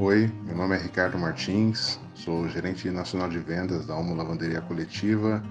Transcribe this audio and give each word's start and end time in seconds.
Oi, 0.00 0.30
meu 0.44 0.56
nome 0.56 0.76
é 0.76 0.78
Ricardo 0.78 1.18
Martins, 1.18 1.98
sou 2.14 2.48
gerente 2.48 2.88
nacional 2.88 3.28
de 3.28 3.40
vendas 3.40 3.84
da 3.84 3.96
Homo 3.96 4.14
Lavanderia 4.14 4.60
Coletiva 4.60 5.42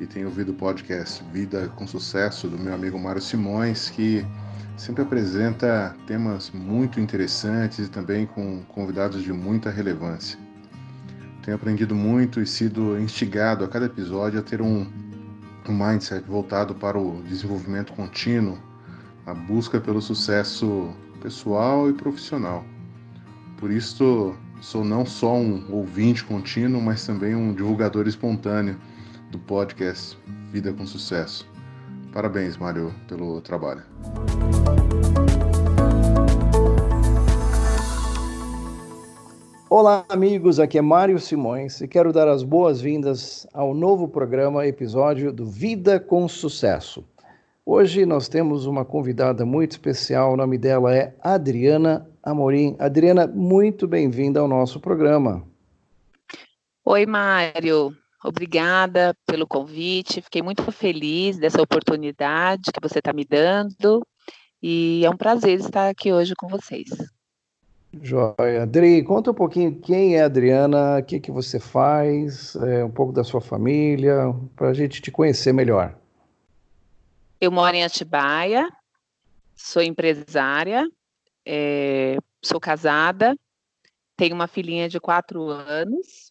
e 0.00 0.06
tenho 0.06 0.28
ouvido 0.28 0.52
o 0.52 0.54
podcast 0.54 1.22
Vida 1.34 1.68
com 1.76 1.86
Sucesso 1.86 2.48
do 2.48 2.58
meu 2.58 2.72
amigo 2.72 2.98
Mário 2.98 3.20
Simões, 3.20 3.90
que 3.90 4.24
sempre 4.74 5.02
apresenta 5.02 5.94
temas 6.06 6.50
muito 6.50 6.98
interessantes 6.98 7.88
e 7.88 7.90
também 7.90 8.24
com 8.24 8.62
convidados 8.68 9.22
de 9.22 9.34
muita 9.34 9.70
relevância. 9.70 10.38
Tenho 11.42 11.58
aprendido 11.58 11.94
muito 11.94 12.40
e 12.40 12.46
sido 12.46 12.98
instigado 12.98 13.66
a 13.66 13.68
cada 13.68 13.84
episódio 13.84 14.40
a 14.40 14.42
ter 14.42 14.62
um, 14.62 14.90
um 15.68 15.72
mindset 15.74 16.26
voltado 16.26 16.74
para 16.74 16.98
o 16.98 17.22
desenvolvimento 17.24 17.92
contínuo, 17.92 18.58
a 19.26 19.34
busca 19.34 19.78
pelo 19.78 20.00
sucesso 20.00 20.90
pessoal 21.20 21.90
e 21.90 21.92
profissional. 21.92 22.64
Por 23.60 23.70
isso, 23.70 24.34
sou 24.62 24.82
não 24.82 25.04
só 25.04 25.34
um 25.34 25.62
ouvinte 25.70 26.24
contínuo, 26.24 26.80
mas 26.80 27.06
também 27.06 27.34
um 27.34 27.52
divulgador 27.52 28.08
espontâneo 28.08 28.74
do 29.30 29.38
podcast 29.38 30.18
Vida 30.50 30.72
com 30.72 30.86
Sucesso. 30.86 31.46
Parabéns, 32.10 32.56
Mário, 32.56 32.90
pelo 33.06 33.38
trabalho. 33.42 33.82
Olá, 39.68 40.06
amigos. 40.08 40.58
Aqui 40.58 40.78
é 40.78 40.82
Mário 40.82 41.18
Simões 41.20 41.82
e 41.82 41.86
quero 41.86 42.14
dar 42.14 42.28
as 42.28 42.42
boas-vindas 42.42 43.46
ao 43.52 43.74
novo 43.74 44.08
programa, 44.08 44.66
episódio 44.66 45.30
do 45.34 45.44
Vida 45.44 46.00
com 46.00 46.26
Sucesso. 46.26 47.04
Hoje 47.64 48.06
nós 48.06 48.28
temos 48.28 48.66
uma 48.66 48.84
convidada 48.84 49.44
muito 49.44 49.72
especial, 49.72 50.32
o 50.32 50.36
nome 50.36 50.56
dela 50.56 50.94
é 50.94 51.14
Adriana 51.22 52.08
Amorim. 52.22 52.74
Adriana, 52.78 53.26
muito 53.26 53.86
bem-vinda 53.86 54.40
ao 54.40 54.48
nosso 54.48 54.80
programa. 54.80 55.46
Oi, 56.84 57.06
Mário. 57.06 57.94
Obrigada 58.24 59.14
pelo 59.26 59.46
convite. 59.46 60.20
Fiquei 60.20 60.42
muito 60.42 60.70
feliz 60.72 61.38
dessa 61.38 61.62
oportunidade 61.62 62.72
que 62.72 62.80
você 62.80 62.98
está 62.98 63.12
me 63.12 63.24
dando. 63.24 64.02
E 64.62 65.02
é 65.04 65.10
um 65.10 65.16
prazer 65.16 65.60
estar 65.60 65.88
aqui 65.88 66.12
hoje 66.12 66.34
com 66.34 66.48
vocês. 66.48 66.88
Joia. 68.02 68.62
Adri, 68.62 69.02
conta 69.02 69.30
um 69.30 69.34
pouquinho 69.34 69.74
quem 69.74 70.16
é 70.16 70.22
a 70.22 70.26
Adriana, 70.26 70.98
o 70.98 71.02
que, 71.02 71.18
que 71.18 71.30
você 71.30 71.58
faz, 71.58 72.54
é, 72.56 72.84
um 72.84 72.90
pouco 72.90 73.12
da 73.12 73.24
sua 73.24 73.40
família, 73.40 74.34
para 74.54 74.68
a 74.68 74.74
gente 74.74 75.00
te 75.02 75.10
conhecer 75.10 75.52
melhor. 75.52 75.94
Eu 77.40 77.50
moro 77.50 77.74
em 77.74 77.82
Atibaia, 77.82 78.68
sou 79.56 79.82
empresária, 79.82 80.86
é, 81.46 82.18
sou 82.42 82.60
casada, 82.60 83.34
tenho 84.14 84.34
uma 84.34 84.46
filhinha 84.46 84.88
de 84.88 85.00
quatro 85.00 85.48
anos. 85.48 86.30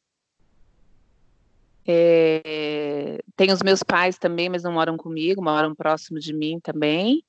É, 1.87 3.17
tenho 3.35 3.51
os 3.51 3.63
meus 3.63 3.81
pais 3.81 4.19
também, 4.19 4.49
mas 4.49 4.61
não 4.61 4.71
moram 4.71 4.95
comigo, 4.95 5.41
moram 5.41 5.73
próximo 5.73 6.19
de 6.19 6.31
mim 6.31 6.59
também. 6.61 7.23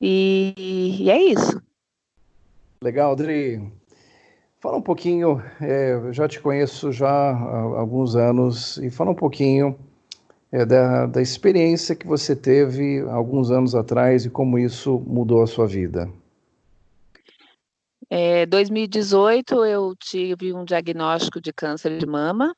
E, 0.00 0.98
e 1.00 1.10
é 1.10 1.22
isso. 1.22 1.62
Legal, 2.82 3.12
Adri. 3.12 3.72
Fala 4.60 4.76
um 4.76 4.82
pouquinho, 4.82 5.40
é, 5.60 5.92
eu 5.92 6.12
já 6.12 6.26
te 6.26 6.40
conheço 6.40 6.90
já 6.90 7.08
há 7.08 7.60
alguns 7.78 8.16
anos, 8.16 8.76
e 8.78 8.90
fala 8.90 9.12
um 9.12 9.14
pouquinho 9.14 9.78
é, 10.50 10.64
da, 10.64 11.06
da 11.06 11.20
experiência 11.20 11.94
que 11.94 12.06
você 12.06 12.34
teve 12.34 13.00
alguns 13.08 13.50
anos 13.50 13.74
atrás 13.74 14.24
e 14.24 14.30
como 14.30 14.58
isso 14.58 14.98
mudou 15.06 15.42
a 15.42 15.46
sua 15.46 15.66
vida. 15.66 16.10
É, 18.10 18.46
2018 18.46 19.64
eu 19.66 19.94
tive 19.96 20.54
um 20.54 20.64
diagnóstico 20.64 21.40
de 21.40 21.52
câncer 21.52 21.98
de 21.98 22.06
mama. 22.06 22.56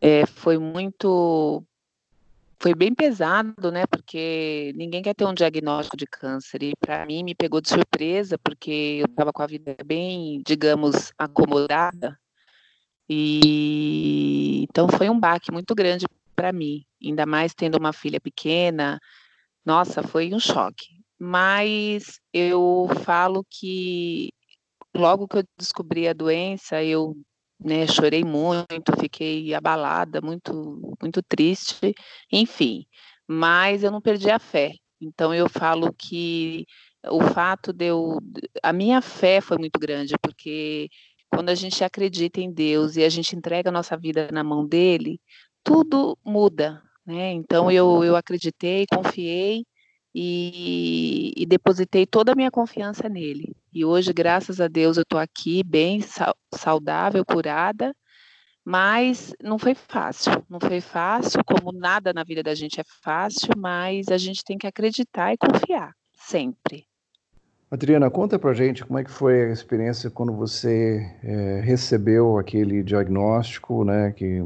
É, 0.00 0.24
foi 0.26 0.58
muito, 0.58 1.64
foi 2.60 2.74
bem 2.74 2.94
pesado, 2.94 3.72
né? 3.72 3.84
Porque 3.86 4.72
ninguém 4.76 5.02
quer 5.02 5.14
ter 5.14 5.24
um 5.24 5.34
diagnóstico 5.34 5.96
de 5.96 6.06
câncer 6.06 6.62
e 6.62 6.72
para 6.78 7.04
mim 7.04 7.24
me 7.24 7.34
pegou 7.34 7.60
de 7.60 7.68
surpresa 7.68 8.38
porque 8.38 8.98
eu 9.00 9.06
estava 9.06 9.32
com 9.32 9.42
a 9.42 9.46
vida 9.46 9.76
bem, 9.84 10.40
digamos, 10.46 11.12
acomodada. 11.18 12.16
E 13.08 14.64
então 14.70 14.88
foi 14.88 15.10
um 15.10 15.18
baque 15.18 15.50
muito 15.50 15.74
grande 15.74 16.06
para 16.34 16.52
mim, 16.52 16.84
ainda 17.02 17.26
mais 17.26 17.54
tendo 17.54 17.78
uma 17.78 17.92
filha 17.92 18.20
pequena. 18.20 18.98
Nossa, 19.64 20.02
foi 20.02 20.32
um 20.34 20.40
choque. 20.40 20.86
Mas 21.18 22.20
eu 22.32 22.88
falo 23.04 23.44
que 23.48 24.30
logo 24.94 25.28
que 25.28 25.38
eu 25.38 25.44
descobri 25.58 26.08
a 26.08 26.12
doença, 26.12 26.82
eu 26.82 27.16
né, 27.58 27.86
chorei 27.86 28.24
muito, 28.24 28.98
fiquei 28.98 29.54
abalada, 29.54 30.20
muito, 30.20 30.96
muito 31.00 31.22
triste, 31.22 31.94
enfim. 32.32 32.84
Mas 33.26 33.82
eu 33.82 33.90
não 33.90 34.00
perdi 34.00 34.30
a 34.30 34.38
fé. 34.38 34.72
Então 35.00 35.34
eu 35.34 35.48
falo 35.48 35.92
que 35.92 36.66
o 37.10 37.20
fato 37.22 37.72
de 37.72 37.86
eu, 37.86 38.18
a 38.62 38.72
minha 38.72 39.00
fé 39.00 39.40
foi 39.40 39.58
muito 39.58 39.78
grande, 39.78 40.14
porque 40.20 40.88
quando 41.28 41.48
a 41.50 41.54
gente 41.54 41.82
acredita 41.82 42.40
em 42.40 42.52
Deus 42.52 42.96
e 42.96 43.04
a 43.04 43.08
gente 43.08 43.36
entrega 43.36 43.68
a 43.68 43.72
nossa 43.72 43.96
vida 43.96 44.28
na 44.32 44.44
mão 44.44 44.66
dele, 44.66 45.20
tudo 45.64 46.16
muda, 46.24 46.82
né? 47.06 47.32
Então 47.32 47.70
eu, 47.70 48.04
eu 48.04 48.14
acreditei, 48.14 48.86
confiei 48.86 49.64
e, 50.14 51.32
e, 51.36 51.44
depositei 51.46 52.06
toda 52.06 52.32
a 52.32 52.36
minha 52.36 52.50
confiança 52.50 53.08
nele. 53.08 53.56
E 53.72 53.84
hoje, 53.84 54.12
graças 54.12 54.60
a 54.60 54.68
Deus, 54.68 54.96
eu 54.96 55.02
estou 55.02 55.18
aqui 55.18 55.64
bem 55.64 56.00
saudável, 56.54 57.24
curada, 57.24 57.92
mas 58.64 59.34
não 59.42 59.58
foi 59.58 59.74
fácil. 59.74 60.44
Não 60.48 60.60
foi 60.60 60.80
fácil, 60.80 61.42
como 61.44 61.72
nada 61.72 62.12
na 62.12 62.22
vida 62.22 62.42
da 62.44 62.54
gente 62.54 62.80
é 62.80 62.84
fácil, 63.02 63.50
mas 63.56 64.08
a 64.08 64.16
gente 64.16 64.44
tem 64.44 64.56
que 64.56 64.68
acreditar 64.68 65.32
e 65.32 65.36
confiar, 65.36 65.92
sempre. 66.14 66.86
Adriana, 67.68 68.08
conta 68.08 68.38
pra 68.38 68.54
gente 68.54 68.84
como 68.84 69.00
é 69.00 69.04
que 69.04 69.10
foi 69.10 69.46
a 69.46 69.52
experiência 69.52 70.08
quando 70.08 70.32
você 70.32 71.10
é, 71.24 71.60
recebeu 71.60 72.38
aquele 72.38 72.84
diagnóstico, 72.84 73.84
né, 73.84 74.12
que 74.12 74.44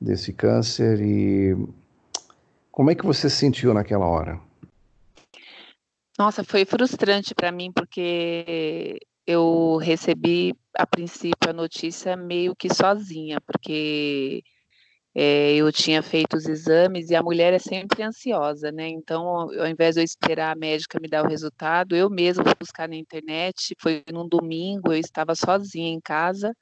desse 0.00 0.32
câncer 0.32 1.00
e 1.00 1.54
como 2.70 2.90
é 2.90 2.94
que 2.94 3.04
você 3.04 3.28
se 3.28 3.36
sentiu 3.36 3.74
naquela 3.74 4.06
hora? 4.06 4.40
Nossa, 6.18 6.42
foi 6.42 6.64
frustrante 6.64 7.34
para 7.34 7.52
mim 7.52 7.70
porque 7.72 8.98
eu 9.26 9.76
recebi 9.76 10.54
a 10.76 10.86
princípio 10.86 11.50
a 11.50 11.52
notícia 11.52 12.16
meio 12.16 12.54
que 12.56 12.72
sozinha, 12.72 13.40
porque 13.40 14.42
é, 15.14 15.54
eu 15.54 15.70
tinha 15.72 16.02
feito 16.02 16.36
os 16.36 16.46
exames 16.46 17.10
e 17.10 17.16
a 17.16 17.22
mulher 17.22 17.52
é 17.52 17.58
sempre 17.58 18.02
ansiosa, 18.02 18.70
né? 18.70 18.88
Então, 18.88 19.24
ao 19.26 19.66
invés 19.66 19.94
de 19.94 20.00
eu 20.00 20.04
esperar 20.04 20.52
a 20.52 20.58
médica 20.58 20.98
me 21.00 21.08
dar 21.08 21.24
o 21.24 21.28
resultado, 21.28 21.96
eu 21.96 22.08
mesma 22.08 22.44
fui 22.44 22.54
buscar 22.58 22.88
na 22.88 22.96
internet. 22.96 23.74
Foi 23.80 24.02
num 24.12 24.28
domingo, 24.28 24.92
eu 24.92 24.98
estava 24.98 25.34
sozinha 25.34 25.90
em 25.90 26.00
casa 26.00 26.54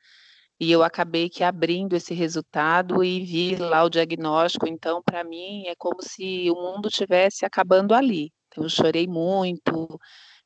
e 0.60 0.72
eu 0.72 0.82
acabei 0.82 1.28
que 1.28 1.44
abrindo 1.44 1.94
esse 1.94 2.14
resultado 2.14 3.04
e 3.04 3.24
vi 3.24 3.56
lá 3.56 3.84
o 3.84 3.90
diagnóstico. 3.90 4.66
Então, 4.66 5.02
para 5.02 5.22
mim, 5.22 5.64
é 5.66 5.74
como 5.76 6.02
se 6.02 6.50
o 6.50 6.54
mundo 6.54 6.90
tivesse 6.90 7.44
acabando 7.44 7.94
ali. 7.94 8.32
Então, 8.48 8.64
eu 8.64 8.68
chorei 8.70 9.06
muito, 9.06 10.00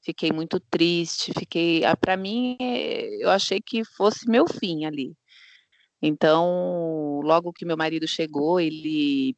fiquei 0.05 0.31
muito 0.31 0.61
triste, 0.61 1.33
fiquei. 1.39 1.85
Ah, 1.85 1.97
para 1.97 2.17
mim, 2.17 2.57
eu 3.21 3.31
achei 3.31 3.61
que 3.61 3.85
fosse 3.85 4.29
meu 4.29 4.47
fim 4.47 4.85
ali. 4.85 5.15
Então, 6.03 7.21
logo 7.23 7.53
que 7.53 7.65
meu 7.65 7.77
marido 7.77 8.07
chegou, 8.07 8.61
ele 8.61 9.37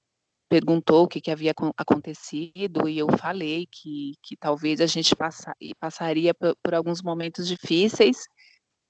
perguntou 0.49 1.05
o 1.05 1.09
que, 1.09 1.21
que 1.21 1.31
havia 1.31 1.53
acontecido 1.77 2.89
e 2.89 2.99
eu 2.99 3.09
falei 3.19 3.67
que, 3.71 4.13
que 4.23 4.37
talvez 4.37 4.81
a 4.81 4.87
gente 4.87 5.15
passa, 5.17 5.55
passaria 5.81 6.35
por, 6.35 6.57
por 6.63 6.75
alguns 6.75 7.03
momentos 7.03 7.47
difíceis 7.49 8.19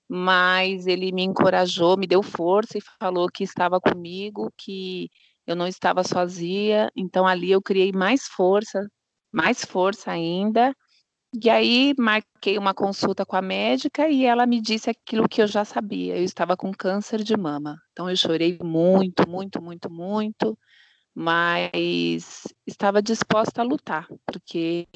mas 0.09 0.87
ele 0.87 1.13
me 1.13 1.23
encorajou, 1.23 1.97
me 1.97 2.07
deu 2.07 2.23
força 2.23 2.79
e 2.79 2.83
falou 3.01 3.29
que 3.33 3.45
estava 3.45 3.81
comigo, 3.81 4.53
que 4.57 5.09
eu 5.47 5.57
não 5.57 5.67
estava 5.67 6.03
sozinha. 6.05 6.91
Então 6.97 7.27
ali 7.27 7.51
eu 7.51 7.63
criei 7.63 7.93
mais 7.93 8.27
força, 8.27 8.89
mais 9.33 9.65
força 9.65 10.11
ainda. 10.11 10.75
E 11.43 11.51
aí 11.51 11.95
marquei 11.99 12.57
uma 12.59 12.73
consulta 12.75 13.27
com 13.27 13.37
a 13.37 13.43
médica 13.43 14.09
e 14.09 14.25
ela 14.25 14.47
me 14.47 14.61
disse 14.61 14.89
aquilo 14.91 15.29
que 15.29 15.43
eu 15.43 15.47
já 15.49 15.65
sabia. 15.65 16.17
Eu 16.17 16.25
estava 16.25 16.57
com 16.57 16.73
câncer 16.73 17.25
de 17.25 17.37
mama. 17.37 17.77
Então 17.93 18.09
eu 18.09 18.17
chorei 18.17 18.59
muito, 18.63 19.29
muito, 19.29 19.61
muito, 19.61 19.91
muito, 19.91 20.57
mas 21.15 22.43
estava 22.67 23.03
disposta 23.03 23.63
a 23.63 23.65
lutar, 23.65 24.07
porque 24.27 24.87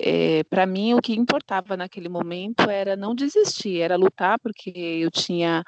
é, 0.00 0.38
eh, 0.38 0.44
para 0.44 0.66
mim 0.66 0.94
o 0.94 1.00
que 1.00 1.14
importava 1.14 1.76
naquele 1.76 2.08
momento 2.08 2.68
era 2.70 2.96
não 2.96 3.14
desistir, 3.14 3.80
era 3.80 3.96
lutar, 3.96 4.38
porque 4.40 4.70
eu 4.70 5.10
tinha 5.10 5.62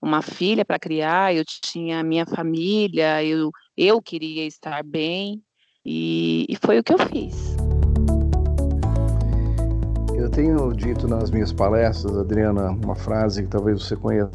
uma 0.00 0.22
filha 0.22 0.64
para 0.64 0.78
criar, 0.78 1.34
eu 1.34 1.44
tinha 1.44 2.02
minha 2.02 2.26
família, 2.26 3.24
eu, 3.24 3.50
eu 3.76 4.00
queria 4.02 4.46
estar 4.46 4.82
bem, 4.84 5.42
e, 5.84 6.46
e 6.48 6.56
foi 6.56 6.78
o 6.78 6.84
que 6.84 6.92
eu 6.92 6.98
fiz. 6.98 7.56
tenho 10.34 10.72
dito 10.72 11.06
nas 11.06 11.30
minhas 11.30 11.52
palestras, 11.52 12.16
Adriana, 12.16 12.70
uma 12.70 12.96
frase 12.96 13.44
que 13.44 13.48
talvez 13.48 13.80
você 13.80 13.94
conheça 13.94 14.34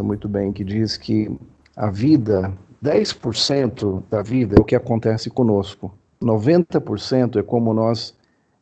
muito 0.00 0.28
bem, 0.28 0.52
que 0.52 0.64
diz 0.64 0.96
que 0.96 1.30
a 1.76 1.90
vida, 1.90 2.52
10% 2.82 4.02
da 4.10 4.20
vida 4.20 4.56
é 4.58 4.60
o 4.60 4.64
que 4.64 4.74
acontece 4.74 5.30
conosco. 5.30 5.94
90% 6.20 7.38
é 7.38 7.42
como 7.42 7.72
nós 7.72 8.17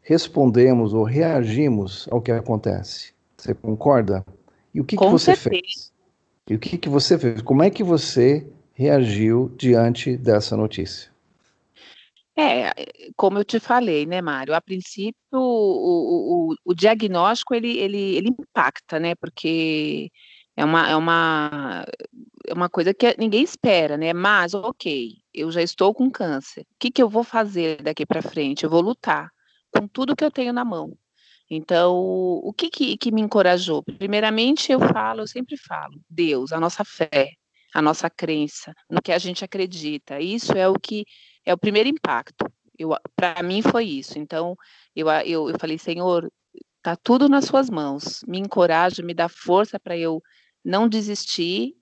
respondemos 0.06 0.94
ou 0.94 1.02
reagimos 1.02 2.06
ao 2.12 2.22
que 2.22 2.30
acontece. 2.30 3.12
Você 3.36 3.52
concorda? 3.52 4.24
E 4.72 4.80
o 4.80 4.84
que, 4.84 4.96
que 4.96 5.04
você 5.04 5.34
certeza. 5.34 5.50
fez? 5.50 5.92
E 6.48 6.54
o 6.54 6.58
que, 6.60 6.78
que 6.78 6.88
você 6.88 7.18
fez? 7.18 7.42
Como 7.42 7.60
é 7.60 7.70
que 7.70 7.82
você 7.82 8.46
reagiu 8.72 9.52
diante 9.58 10.16
dessa 10.16 10.56
notícia? 10.56 11.10
É, 12.38 12.70
como 13.16 13.38
eu 13.38 13.44
te 13.44 13.58
falei, 13.58 14.06
né, 14.06 14.22
Mário? 14.22 14.54
A 14.54 14.60
princípio, 14.60 15.16
o, 15.32 16.50
o, 16.50 16.54
o 16.64 16.74
diagnóstico 16.74 17.52
ele, 17.52 17.76
ele, 17.76 18.16
ele 18.16 18.28
impacta, 18.28 19.00
né? 19.00 19.16
Porque 19.16 20.12
é 20.56 20.64
uma, 20.64 20.88
é 20.88 20.94
uma, 20.94 21.84
é 22.46 22.54
uma 22.54 22.68
coisa 22.68 22.94
que 22.94 23.16
ninguém 23.18 23.42
espera, 23.42 23.96
né? 23.96 24.12
Mas, 24.12 24.54
ok, 24.54 25.16
eu 25.34 25.50
já 25.50 25.62
estou 25.62 25.92
com 25.92 26.08
câncer. 26.08 26.60
O 26.60 26.76
que, 26.78 26.92
que 26.92 27.02
eu 27.02 27.08
vou 27.08 27.24
fazer 27.24 27.82
daqui 27.82 28.06
para 28.06 28.22
frente? 28.22 28.62
Eu 28.62 28.70
vou 28.70 28.82
lutar 28.82 29.34
com 29.76 29.86
tudo 29.88 30.16
que 30.16 30.24
eu 30.24 30.30
tenho 30.30 30.52
na 30.52 30.64
mão. 30.64 30.96
Então, 31.48 31.94
o 31.94 32.52
que, 32.52 32.68
que, 32.68 32.96
que 32.96 33.12
me 33.12 33.20
encorajou? 33.20 33.82
Primeiramente, 33.82 34.72
eu 34.72 34.80
falo, 34.80 35.20
eu 35.20 35.26
sempre 35.26 35.56
falo, 35.56 36.00
Deus, 36.10 36.52
a 36.52 36.58
nossa 36.58 36.84
fé, 36.84 37.32
a 37.72 37.80
nossa 37.80 38.10
crença, 38.10 38.74
no 38.90 39.00
que 39.00 39.12
a 39.12 39.18
gente 39.18 39.44
acredita. 39.44 40.20
Isso 40.20 40.52
é 40.52 40.68
o 40.68 40.74
que 40.74 41.04
é 41.44 41.54
o 41.54 41.58
primeiro 41.58 41.88
impacto. 41.88 42.46
Para 43.14 43.42
mim 43.42 43.62
foi 43.62 43.84
isso. 43.84 44.18
Então, 44.18 44.56
eu, 44.94 45.08
eu, 45.24 45.50
eu 45.50 45.58
falei, 45.58 45.78
Senhor, 45.78 46.30
tá 46.82 46.96
tudo 46.96 47.28
nas 47.28 47.44
suas 47.44 47.70
mãos. 47.70 48.22
Me 48.26 48.38
encoraja, 48.38 49.02
me 49.02 49.14
dá 49.14 49.28
força 49.28 49.78
para 49.78 49.96
eu 49.96 50.20
não 50.64 50.88
desistir 50.88 51.74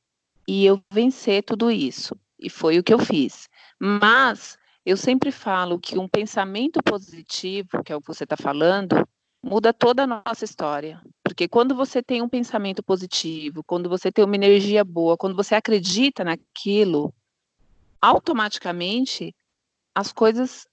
e 0.47 0.67
eu 0.67 0.81
vencer 0.93 1.43
tudo 1.43 1.71
isso. 1.71 2.15
E 2.39 2.51
foi 2.51 2.79
o 2.79 2.83
que 2.83 2.93
eu 2.93 2.99
fiz. 2.99 3.49
Mas 3.81 4.59
eu 4.85 4.97
sempre 4.97 5.31
falo 5.31 5.79
que 5.79 5.99
um 5.99 6.09
pensamento 6.09 6.83
positivo, 6.83 7.83
que 7.83 7.93
é 7.93 7.97
o 7.97 8.01
que 8.01 8.09
você 8.09 8.25
está 8.25 8.37
falando, 8.37 9.07
muda 9.43 9.73
toda 9.73 10.05
a 10.05 10.07
nossa 10.07 10.45
história. 10.45 11.01
Porque 11.23 11.49
quando 11.49 11.75
você 11.75 12.03
tem 12.03 12.23
um 12.23 12.29
pensamento 12.29 12.83
positivo, 12.83 13.63
quando 13.65 13.89
você 13.89 14.13
tem 14.13 14.25
uma 14.25 14.35
energia 14.35 14.85
boa, 14.85 15.17
quando 15.17 15.35
você 15.35 15.55
acredita 15.55 16.25
naquilo, 16.25 17.13
automaticamente 18.01 19.35
as 19.95 20.13
coisas 20.13 20.67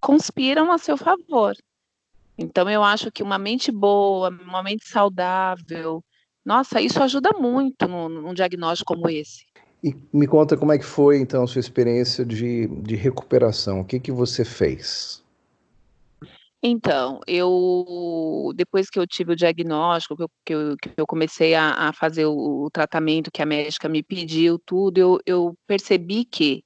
conspiram 0.00 0.70
a 0.72 0.78
seu 0.78 0.96
favor. 0.96 1.56
Então, 2.36 2.68
eu 2.68 2.82
acho 2.82 3.12
que 3.12 3.22
uma 3.22 3.38
mente 3.38 3.70
boa, 3.70 4.28
uma 4.28 4.62
mente 4.62 4.88
saudável, 4.88 6.02
nossa, 6.44 6.80
isso 6.80 7.02
ajuda 7.02 7.30
muito 7.38 7.88
num, 7.88 8.34
diagnóstico 8.34 8.94
como 8.94 9.08
esse. 9.08 9.46
E 9.84 9.94
me 10.10 10.26
conta 10.26 10.56
como 10.56 10.72
é 10.72 10.78
que 10.78 10.84
foi, 10.84 11.18
então, 11.18 11.42
a 11.42 11.46
sua 11.46 11.60
experiência 11.60 12.24
de, 12.24 12.66
de 12.66 12.96
recuperação. 12.96 13.80
O 13.80 13.84
que, 13.84 14.00
que 14.00 14.10
você 14.10 14.42
fez? 14.42 15.22
Então, 16.62 17.20
eu 17.26 18.50
depois 18.56 18.88
que 18.88 18.98
eu 18.98 19.06
tive 19.06 19.32
o 19.32 19.36
diagnóstico, 19.36 20.16
que 20.16 20.54
eu, 20.54 20.76
que 20.78 20.90
eu, 20.96 21.06
comecei 21.06 21.54
a, 21.54 21.72
a 21.72 21.92
fazer 21.92 22.24
o, 22.24 22.64
o, 22.64 22.70
tratamento 22.70 23.30
que 23.30 23.42
a 23.42 23.46
médica 23.46 23.86
me 23.86 24.02
pediu, 24.02 24.58
tudo, 24.58 24.96
eu, 24.96 25.20
eu 25.26 25.54
percebi 25.66 26.24
que 26.24 26.64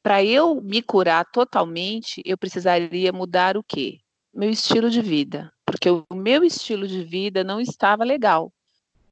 para 0.00 0.22
eu 0.22 0.60
me 0.62 0.80
curar 0.80 1.24
totalmente, 1.32 2.22
eu 2.24 2.38
precisaria 2.38 3.12
mudar 3.12 3.56
o 3.56 3.64
quê? 3.64 3.98
Meu 4.32 4.48
estilo 4.48 4.88
de 4.88 5.02
vida, 5.02 5.52
porque 5.66 5.90
o 5.90 6.04
meu 6.14 6.44
estilo 6.44 6.86
de 6.86 7.02
vida 7.02 7.42
não 7.42 7.60
estava 7.60 8.04
legal. 8.04 8.52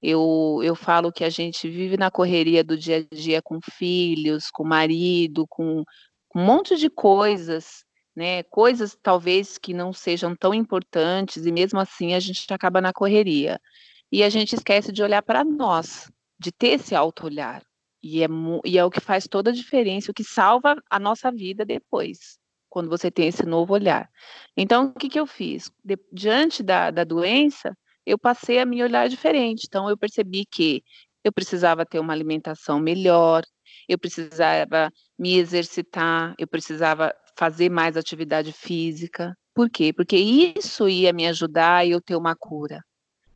Eu, 0.08 0.60
eu 0.62 0.76
falo 0.76 1.10
que 1.10 1.24
a 1.24 1.28
gente 1.28 1.68
vive 1.68 1.96
na 1.96 2.12
correria 2.12 2.62
do 2.62 2.78
dia 2.78 2.98
a 2.98 3.14
dia 3.14 3.42
com 3.42 3.58
filhos, 3.60 4.52
com 4.52 4.62
marido, 4.62 5.44
com 5.48 5.82
um 6.32 6.44
monte 6.44 6.76
de 6.76 6.88
coisas, 6.88 7.84
né? 8.14 8.44
Coisas 8.44 8.96
talvez 9.02 9.58
que 9.58 9.74
não 9.74 9.92
sejam 9.92 10.36
tão 10.36 10.54
importantes 10.54 11.44
e 11.44 11.50
mesmo 11.50 11.80
assim 11.80 12.14
a 12.14 12.20
gente 12.20 12.46
acaba 12.54 12.80
na 12.80 12.92
correria. 12.92 13.60
E 14.12 14.22
a 14.22 14.28
gente 14.28 14.54
esquece 14.54 14.92
de 14.92 15.02
olhar 15.02 15.22
para 15.22 15.42
nós, 15.42 16.08
de 16.38 16.52
ter 16.52 16.78
esse 16.78 16.94
auto-olhar. 16.94 17.64
E 18.00 18.22
é, 18.22 18.28
e 18.64 18.78
é 18.78 18.84
o 18.84 18.90
que 18.92 19.00
faz 19.00 19.26
toda 19.26 19.50
a 19.50 19.52
diferença, 19.52 20.12
o 20.12 20.14
que 20.14 20.22
salva 20.22 20.76
a 20.88 21.00
nossa 21.00 21.32
vida 21.32 21.64
depois, 21.64 22.38
quando 22.68 22.88
você 22.88 23.10
tem 23.10 23.26
esse 23.26 23.44
novo 23.44 23.74
olhar. 23.74 24.08
Então, 24.56 24.86
o 24.86 24.94
que, 24.94 25.08
que 25.08 25.18
eu 25.18 25.26
fiz? 25.26 25.68
De, 25.84 25.98
diante 26.12 26.62
da, 26.62 26.92
da 26.92 27.02
doença, 27.02 27.76
eu 28.06 28.18
passei 28.18 28.58
a 28.60 28.64
me 28.64 28.82
olhar 28.82 29.08
diferente. 29.08 29.64
Então, 29.66 29.90
eu 29.90 29.98
percebi 29.98 30.46
que 30.46 30.82
eu 31.24 31.32
precisava 31.32 31.84
ter 31.84 31.98
uma 31.98 32.12
alimentação 32.12 32.78
melhor, 32.78 33.42
eu 33.88 33.98
precisava 33.98 34.90
me 35.18 35.36
exercitar, 35.36 36.34
eu 36.38 36.46
precisava 36.46 37.12
fazer 37.36 37.68
mais 37.68 37.96
atividade 37.96 38.52
física. 38.52 39.36
Por 39.52 39.68
quê? 39.68 39.92
Porque 39.92 40.16
isso 40.16 40.88
ia 40.88 41.12
me 41.12 41.26
ajudar 41.26 41.78
a 41.78 41.86
eu 41.86 42.00
ter 42.00 42.14
uma 42.14 42.36
cura. 42.36 42.80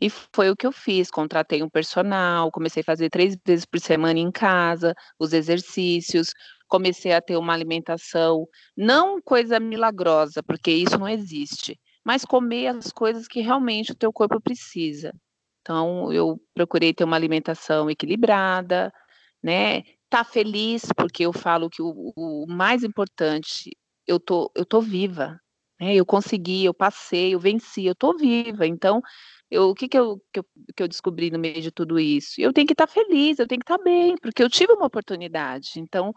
E 0.01 0.09
foi 0.09 0.51
o 0.51 0.57
que 0.57 0.67
eu 0.67 0.73
fiz, 0.73 1.11
contratei 1.11 1.63
um 1.63 1.69
personal, 1.69 2.51
comecei 2.51 2.81
a 2.81 2.85
fazer 2.85 3.11
três 3.11 3.37
vezes 3.45 3.67
por 3.67 3.81
semana 3.81 4.19
em 4.19 4.31
casa, 4.31 4.95
os 5.19 5.33
exercícios, 5.35 6.33
comecei 6.69 7.13
a 7.13 7.21
ter 7.21 7.37
uma 7.37 7.53
alimentação, 7.53 8.47
não 8.75 9.21
coisa 9.21 9.61
milagrosa, 9.61 10.43
porque 10.43 10.71
isso 10.71 10.99
não 10.99 11.09
existe, 11.09 11.79
mas 12.11 12.25
comer 12.25 12.67
as 12.67 12.91
coisas 12.91 13.29
que 13.29 13.41
realmente 13.41 13.93
o 13.93 13.95
teu 13.95 14.13
corpo 14.13 14.41
precisa. 14.41 15.15
Então, 15.61 16.13
eu 16.13 16.43
procurei 16.53 16.93
ter 16.93 17.05
uma 17.05 17.15
alimentação 17.15 17.89
equilibrada, 17.89 18.93
né? 19.41 19.83
Tá 20.09 20.25
feliz, 20.25 20.83
porque 20.97 21.25
eu 21.25 21.33
falo 21.33 21.71
que 21.71 21.81
o, 21.81 22.13
o 22.17 22.47
mais 22.49 22.83
importante, 22.83 23.71
eu 24.09 24.19
tô, 24.19 24.51
eu 24.57 24.67
tô 24.67 24.81
viva, 24.81 25.41
né? 25.81 25.95
Eu 25.95 26.05
consegui, 26.05 26.65
eu 26.65 26.75
passei, 26.75 27.33
eu 27.33 27.39
venci, 27.39 27.87
eu 27.87 27.95
tô 27.95 28.17
viva. 28.17 28.67
Então, 28.67 29.01
eu, 29.49 29.69
o 29.71 29.75
que, 29.75 29.89
que, 29.89 29.97
eu, 29.97 30.21
que, 30.33 30.41
eu, 30.41 30.45
que 30.77 30.83
eu 30.83 30.89
descobri 30.89 31.31
no 31.31 31.39
meio 31.39 31.63
de 31.63 31.71
tudo 31.71 32.01
isso? 32.01 32.41
Eu 32.41 32.53
tenho 32.53 32.67
que 32.67 32.75
estar 32.75 32.89
feliz, 32.89 33.39
eu 33.39 33.47
tenho 33.47 33.61
que 33.61 33.73
estar 33.73 33.81
bem, 33.85 34.17
porque 34.21 34.43
eu 34.43 34.51
tive 34.51 34.73
uma 34.73 34.87
oportunidade. 34.87 35.75
Então, 35.77 36.13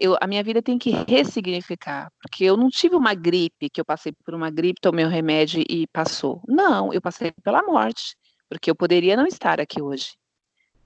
eu, 0.00 0.16
a 0.18 0.26
minha 0.26 0.42
vida 0.42 0.62
tem 0.62 0.78
que 0.78 0.90
ressignificar, 1.06 2.10
porque 2.22 2.44
eu 2.44 2.56
não 2.56 2.70
tive 2.70 2.96
uma 2.96 3.14
gripe, 3.14 3.68
que 3.68 3.80
eu 3.80 3.84
passei 3.84 4.12
por 4.24 4.34
uma 4.34 4.50
gripe, 4.50 4.80
tomei 4.80 5.04
o 5.04 5.08
um 5.08 5.10
remédio 5.10 5.62
e 5.68 5.86
passou. 5.88 6.40
Não, 6.48 6.92
eu 6.92 7.02
passei 7.02 7.32
pela 7.44 7.62
morte, 7.62 8.16
porque 8.48 8.70
eu 8.70 8.74
poderia 8.74 9.14
não 9.14 9.26
estar 9.26 9.60
aqui 9.60 9.82
hoje. 9.82 10.12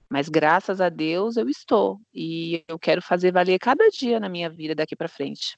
Mas 0.09 0.27
graças 0.27 0.81
a 0.81 0.89
Deus 0.89 1.37
eu 1.37 1.47
estou 1.47 1.99
e 2.13 2.63
eu 2.67 2.77
quero 2.77 3.01
fazer 3.01 3.31
valer 3.31 3.57
cada 3.57 3.87
dia 3.89 4.19
na 4.19 4.27
minha 4.27 4.49
vida 4.49 4.75
daqui 4.75 4.95
para 4.95 5.07
frente. 5.07 5.57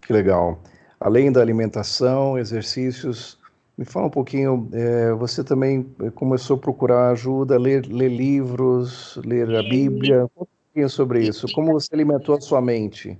Que 0.00 0.12
legal. 0.12 0.62
Além 1.00 1.32
da 1.32 1.40
alimentação, 1.40 2.38
exercícios, 2.38 3.38
me 3.76 3.84
fala 3.84 4.06
um 4.06 4.10
pouquinho, 4.10 4.68
é, 4.72 5.12
você 5.14 5.42
também 5.42 5.82
começou 6.14 6.56
a 6.56 6.60
procurar 6.60 7.10
ajuda, 7.10 7.58
ler, 7.58 7.86
ler 7.86 8.08
livros, 8.08 9.18
ler 9.24 9.54
a 9.54 9.62
Bíblia 9.62 10.30
pouquinho 10.70 10.88
sobre 10.88 11.26
isso. 11.26 11.46
Como 11.52 11.72
você 11.72 11.94
alimentou 11.94 12.36
a 12.36 12.40
sua 12.40 12.60
mente? 12.60 13.18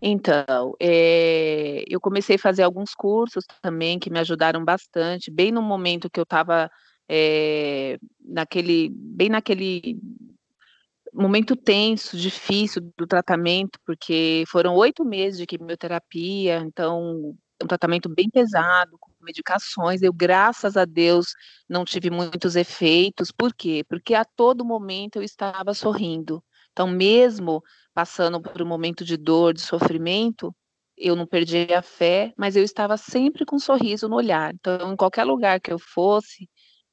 Então, 0.00 0.74
é, 0.80 1.84
eu 1.88 2.00
comecei 2.00 2.36
a 2.36 2.38
fazer 2.38 2.62
alguns 2.62 2.94
cursos 2.94 3.44
também 3.60 3.98
que 3.98 4.10
me 4.10 4.18
ajudaram 4.18 4.64
bastante, 4.64 5.30
bem 5.30 5.52
no 5.52 5.62
momento 5.62 6.10
que 6.10 6.18
eu 6.18 6.24
estava 6.24 6.70
é, 7.08 7.98
naquele, 8.20 8.88
bem 8.92 9.28
naquele 9.28 9.96
momento 11.12 11.54
tenso, 11.54 12.16
difícil 12.16 12.82
do 12.96 13.06
tratamento, 13.06 13.78
porque 13.86 14.42
foram 14.48 14.74
oito 14.74 15.04
meses 15.04 15.38
de 15.38 15.46
quimioterapia, 15.46 16.58
então 16.58 17.36
um 17.62 17.66
tratamento 17.66 18.08
bem 18.08 18.28
pesado, 18.28 18.96
com 18.98 19.12
medicações. 19.20 20.02
Eu, 20.02 20.12
graças 20.12 20.76
a 20.76 20.84
Deus, 20.84 21.34
não 21.68 21.84
tive 21.84 22.10
muitos 22.10 22.56
efeitos. 22.56 23.30
Por 23.30 23.54
quê? 23.54 23.84
Porque 23.88 24.14
a 24.14 24.24
todo 24.24 24.64
momento 24.64 25.16
eu 25.16 25.22
estava 25.22 25.72
sorrindo. 25.74 26.42
Então, 26.72 26.86
mesmo 26.86 27.62
passando 27.94 28.40
por 28.40 28.62
um 28.62 28.66
momento 28.66 29.04
de 29.04 29.16
dor, 29.16 29.52
de 29.52 29.60
sofrimento, 29.60 30.54
eu 30.96 31.16
não 31.16 31.26
perdi 31.26 31.72
a 31.72 31.82
fé, 31.82 32.32
mas 32.36 32.56
eu 32.56 32.62
estava 32.62 32.96
sempre 32.96 33.44
com 33.44 33.56
um 33.56 33.58
sorriso 33.58 34.08
no 34.08 34.16
olhar. 34.16 34.54
Então, 34.54 34.92
em 34.92 34.96
qualquer 34.96 35.24
lugar 35.24 35.60
que 35.60 35.72
eu 35.72 35.78
fosse, 35.78 36.48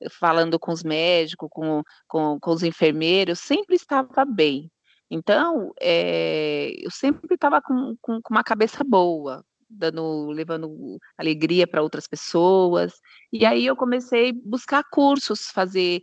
falando 0.10 0.60
com 0.60 0.72
os 0.72 0.84
médicos, 0.84 1.50
com, 1.52 1.84
com, 2.08 2.40
com 2.40 2.52
os 2.52 2.64
enfermeiros, 2.64 3.40
sempre 3.40 3.76
estava 3.76 4.26
bem. 4.26 4.72
Então, 5.12 5.72
é, 5.82 6.72
eu 6.80 6.92
sempre 6.92 7.34
estava 7.34 7.62
com, 7.62 7.96
com, 8.02 8.22
com, 8.22 8.34
uma 8.34 8.44
cabeça 8.44 8.84
boa, 8.84 9.44
dando, 9.70 10.28
levando 10.30 11.00
alegria 11.18 11.68
para 11.68 11.82
outras 11.82 12.08
pessoas. 12.08 12.94
E 13.32 13.46
aí 13.46 13.66
eu 13.66 13.76
comecei 13.76 14.30
a 14.30 14.34
buscar 14.44 14.84
cursos, 14.92 15.48
fazer 15.52 16.02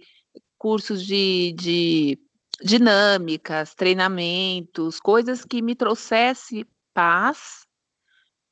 cursos 0.59 1.05
de, 1.05 1.53
de 1.53 2.19
dinâmicas, 2.63 3.75
treinamentos, 3.75 5.01
coisas 5.01 5.45
que 5.45 5.63
me 5.63 5.75
trouxesse 5.75 6.67
paz, 6.95 7.67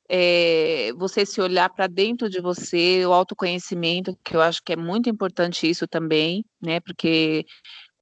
é, 0.09 0.91
você 0.93 1.25
se 1.25 1.41
olhar 1.41 1.69
para 1.69 1.87
dentro 1.87 2.29
de 2.29 2.39
você, 2.41 3.05
o 3.05 3.13
autoconhecimento, 3.13 4.17
que 4.23 4.35
eu 4.35 4.41
acho 4.41 4.61
que 4.63 4.73
é 4.73 4.75
muito 4.75 5.09
importante 5.09 5.69
isso 5.69 5.87
também, 5.87 6.45
né? 6.61 6.79
Porque 6.79 7.45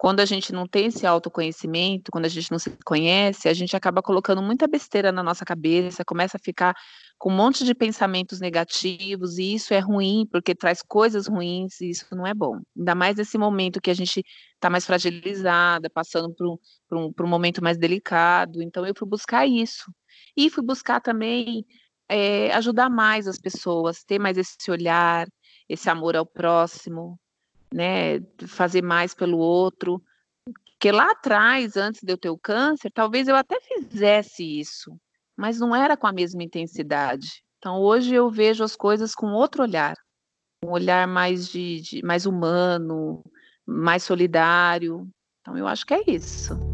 quando 0.03 0.19
a 0.19 0.25
gente 0.25 0.51
não 0.51 0.67
tem 0.67 0.87
esse 0.87 1.07
autoconhecimento, 1.07 2.11
quando 2.11 2.25
a 2.25 2.27
gente 2.27 2.51
não 2.51 2.59
se 2.59 2.69
conhece, 2.85 3.47
a 3.47 3.53
gente 3.53 3.73
acaba 3.73 4.01
colocando 4.01 4.41
muita 4.41 4.67
besteira 4.67 5.13
na 5.13 5.23
nossa 5.23 5.45
cabeça, 5.45 6.03
começa 6.03 6.35
a 6.35 6.39
ficar 6.43 6.75
com 7.17 7.31
um 7.31 7.35
monte 7.37 7.63
de 7.63 7.73
pensamentos 7.73 8.41
negativos, 8.41 9.37
e 9.37 9.53
isso 9.53 9.73
é 9.73 9.79
ruim, 9.79 10.27
porque 10.29 10.53
traz 10.53 10.81
coisas 10.81 11.25
ruins, 11.25 11.79
e 11.79 11.89
isso 11.89 12.05
não 12.13 12.27
é 12.27 12.33
bom. 12.33 12.59
Ainda 12.77 12.93
mais 12.93 13.15
nesse 13.15 13.37
momento 13.37 13.79
que 13.79 13.89
a 13.89 13.93
gente 13.93 14.25
está 14.55 14.69
mais 14.69 14.85
fragilizada, 14.85 15.89
passando 15.89 16.35
por 16.35 16.47
um, 16.47 16.57
por, 16.89 16.97
um, 16.97 17.13
por 17.13 17.25
um 17.25 17.29
momento 17.29 17.63
mais 17.63 17.77
delicado. 17.77 18.61
Então, 18.61 18.85
eu 18.85 18.93
fui 18.97 19.07
buscar 19.07 19.47
isso. 19.47 19.89
E 20.35 20.49
fui 20.49 20.65
buscar 20.65 20.99
também 20.99 21.65
é, 22.09 22.51
ajudar 22.55 22.89
mais 22.89 23.25
as 23.25 23.39
pessoas, 23.39 24.03
ter 24.03 24.19
mais 24.19 24.37
esse 24.37 24.69
olhar, 24.69 25.25
esse 25.69 25.89
amor 25.89 26.17
ao 26.17 26.25
próximo, 26.25 27.17
né, 27.73 28.19
fazer 28.47 28.81
mais 28.81 29.13
pelo 29.13 29.37
outro. 29.37 30.01
Porque 30.45 30.91
lá 30.91 31.11
atrás, 31.11 31.75
antes 31.75 32.01
de 32.03 32.11
eu 32.11 32.17
ter 32.17 32.29
o 32.29 32.37
câncer, 32.37 32.91
talvez 32.91 33.27
eu 33.27 33.35
até 33.35 33.59
fizesse 33.59 34.43
isso, 34.59 34.95
mas 35.35 35.59
não 35.59 35.75
era 35.75 35.97
com 35.97 36.07
a 36.07 36.13
mesma 36.13 36.43
intensidade. 36.43 37.43
Então 37.57 37.79
hoje 37.79 38.13
eu 38.13 38.29
vejo 38.29 38.63
as 38.63 38.75
coisas 38.75 39.15
com 39.15 39.27
outro 39.27 39.63
olhar, 39.63 39.95
um 40.63 40.71
olhar 40.71 41.07
mais 41.07 41.47
de, 41.47 41.81
de 41.81 42.03
mais 42.03 42.25
humano, 42.25 43.23
mais 43.65 44.03
solidário. 44.03 45.07
Então 45.41 45.57
eu 45.57 45.67
acho 45.67 45.85
que 45.85 45.93
é 45.93 46.03
isso 46.07 46.72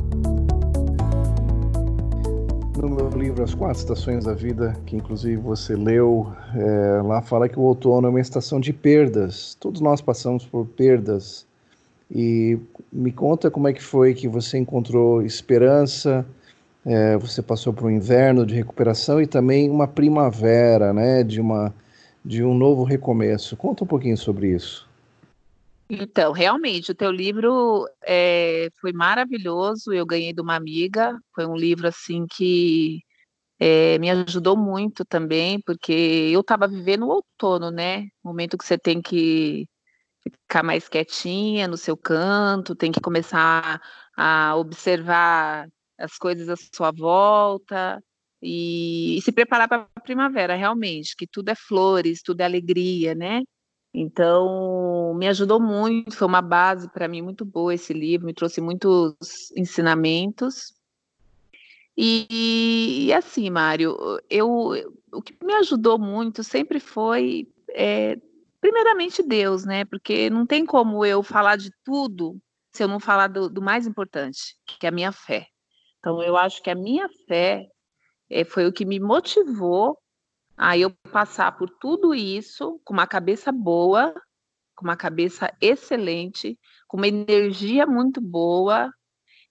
no 2.82 2.90
meu 2.90 3.10
livro 3.10 3.44
As 3.44 3.54
Quatro 3.54 3.78
Estações 3.78 4.24
da 4.24 4.34
Vida, 4.34 4.78
que 4.86 4.96
inclusive 4.96 5.36
você 5.36 5.76
leu, 5.76 6.32
é, 6.56 7.02
lá 7.02 7.22
fala 7.22 7.50
que 7.50 7.60
o 7.60 7.64
outono 7.64 8.08
é 8.08 8.10
uma 8.10 8.22
estação 8.22 8.60
de 8.60 8.72
perdas. 8.72 9.56
Todos 9.60 9.82
nós 9.82 10.00
passamos 10.02 10.46
por 10.46 10.66
perdas. 10.66 11.46
E 12.10 12.58
me 12.92 13.12
conta 13.12 13.52
como 13.52 13.68
é 13.68 13.74
que 13.74 13.84
foi 13.84 14.14
que 14.14 14.28
você 14.28 14.58
encontrou 14.58 15.22
esperança, 15.22 16.26
é, 16.86 17.18
você 17.18 17.42
passou 17.42 17.74
por 17.74 17.86
um 17.86 17.92
inverno 17.92 18.46
de 18.46 18.56
recuperação 18.56 19.22
e 19.22 19.28
também 19.28 19.70
uma 19.70 19.88
primavera, 19.88 20.94
né, 20.94 21.22
de, 21.24 21.42
uma, 21.42 21.74
de 22.24 22.44
um 22.44 22.54
novo 22.54 22.84
recomeço. 22.84 23.58
Conta 23.58 23.84
um 23.84 23.88
pouquinho 23.88 24.18
sobre 24.18 24.56
isso. 24.56 24.89
Então, 25.92 26.32
realmente, 26.32 26.92
o 26.92 26.96
teu 26.96 27.12
livro 27.12 27.88
é, 28.06 28.70
foi 28.80 28.94
maravilhoso. 28.94 29.92
Eu 29.92 30.06
ganhei 30.06 30.34
de 30.34 30.42
uma 30.42 30.56
amiga. 30.56 31.18
Foi 31.34 31.46
um 31.48 31.56
livro 31.56 31.88
assim 31.88 32.28
que 32.28 33.00
é, 33.60 34.00
me 34.00 34.10
ajudou 34.12 34.58
muito 34.58 35.06
também, 35.06 35.62
porque 35.62 35.94
eu 36.34 36.42
estava 36.42 36.68
vivendo 36.68 37.06
o 37.08 37.10
outono, 37.10 37.72
né? 37.72 38.08
Momento 38.24 38.58
que 38.58 38.66
você 38.66 38.78
tem 38.78 39.02
que 39.02 39.68
ficar 40.24 40.64
mais 40.64 40.90
quietinha 40.90 41.68
no 41.68 41.78
seu 41.78 41.98
canto, 41.98 42.76
tem 42.76 42.92
que 42.92 43.02
começar 43.02 43.82
a 44.18 44.56
observar 44.58 45.68
as 45.98 46.18
coisas 46.18 46.50
à 46.50 46.56
sua 46.76 46.92
volta 46.92 48.02
e, 48.42 49.18
e 49.18 49.22
se 49.22 49.32
preparar 49.32 49.68
para 49.70 49.88
a 49.96 50.02
primavera, 50.02 50.56
realmente, 50.56 51.16
que 51.18 51.28
tudo 51.28 51.50
é 51.50 51.56
flores, 51.56 52.22
tudo 52.24 52.42
é 52.42 52.46
alegria, 52.46 53.16
né? 53.16 53.42
Então, 53.94 55.14
me 55.16 55.28
ajudou 55.28 55.60
muito, 55.60 56.16
foi 56.16 56.28
uma 56.28 56.42
base 56.42 56.88
para 56.90 57.08
mim 57.08 57.22
muito 57.22 57.44
boa 57.44 57.74
esse 57.74 57.92
livro, 57.92 58.28
me 58.28 58.34
trouxe 58.34 58.62
muitos 58.62 59.16
ensinamentos. 59.56 60.74
E, 61.98 63.08
e 63.08 63.14
assim, 63.14 63.50
Mário, 63.50 63.98
eu, 64.30 64.48
o 65.12 65.22
que 65.22 65.36
me 65.44 65.54
ajudou 65.56 65.98
muito 65.98 66.44
sempre 66.44 66.80
foi, 66.80 67.48
é, 67.72 68.16
primeiramente, 68.62 69.24
Deus, 69.24 69.66
né? 69.66 69.84
Porque 69.86 70.30
não 70.30 70.46
tem 70.46 70.66
como 70.66 71.04
eu 71.04 71.24
falar 71.24 71.56
de 71.58 71.72
tudo 71.84 72.40
se 72.72 72.84
eu 72.84 72.88
não 72.88 73.00
falar 73.00 73.28
do, 73.28 73.50
do 73.50 73.62
mais 73.62 73.88
importante, 73.88 74.56
que 74.66 74.86
é 74.86 74.90
a 74.90 74.94
minha 74.94 75.12
fé. 75.12 75.48
Então, 75.98 76.22
eu 76.22 76.38
acho 76.38 76.62
que 76.62 76.70
a 76.70 76.76
minha 76.76 77.10
fé 77.28 77.68
é, 78.30 78.46
foi 78.46 78.68
o 78.68 78.72
que 78.72 78.86
me 78.86 79.00
motivou 79.00 79.98
Aí 80.62 80.82
eu 80.82 80.92
passar 81.10 81.54
por 81.58 81.70
tudo 81.70 82.14
isso 82.14 82.82
com 82.84 82.94
uma 82.94 83.08
cabeça 83.08 83.50
boa, 83.50 84.14
com 84.76 84.84
uma 84.84 84.98
cabeça 84.98 85.50
excelente, 85.62 86.60
com 86.86 86.98
uma 86.98 87.08
energia 87.08 87.86
muito 87.88 88.20
boa, 88.20 88.92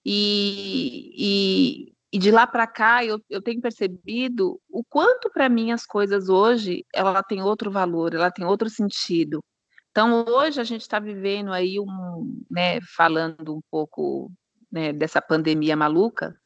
e, 0.05 1.11
e, 1.17 1.93
e 2.13 2.19
de 2.19 2.29
lá 2.29 2.45
para 2.45 2.67
cá 2.67 3.03
eu, 3.03 3.19
eu 3.27 3.41
tenho 3.41 3.59
percebido 3.59 4.61
o 4.69 4.83
quanto 4.83 5.31
para 5.31 5.49
mim 5.49 5.71
as 5.71 5.83
coisas 5.83 6.29
hoje 6.29 6.85
ela 6.93 7.23
tem 7.23 7.41
outro 7.41 7.71
valor, 7.71 8.13
ela 8.13 8.29
tem 8.29 8.45
outro 8.45 8.69
sentido. 8.69 9.43
Então 9.89 10.25
hoje 10.27 10.61
a 10.61 10.63
gente 10.63 10.81
está 10.81 10.99
vivendo 10.99 11.51
aí 11.51 11.79
um, 11.79 12.43
né, 12.51 12.79
falando 12.95 13.55
um 13.55 13.61
pouco 13.71 14.31
né, 14.71 14.93
dessa 14.93 15.19
pandemia 15.19 15.75
maluca, 15.75 16.39